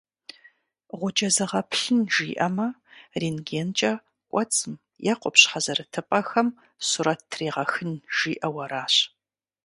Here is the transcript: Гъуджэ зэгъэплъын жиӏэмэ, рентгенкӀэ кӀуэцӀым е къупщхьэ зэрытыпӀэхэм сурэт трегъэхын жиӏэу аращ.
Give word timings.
Гъуджэ 0.99 1.29
зэгъэплъын 1.35 1.99
жиӏэмэ, 2.13 2.67
рентгенкӀэ 3.19 3.91
кӀуэцӀым 4.29 4.73
е 5.11 5.13
къупщхьэ 5.19 5.59
зэрытыпӀэхэм 5.65 6.47
сурэт 6.87 7.21
трегъэхын 7.31 7.91
жиӏэу 8.17 8.55
аращ. 8.63 8.93